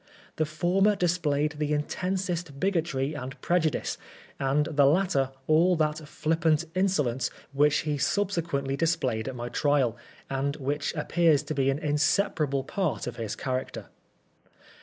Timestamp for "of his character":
13.05-13.89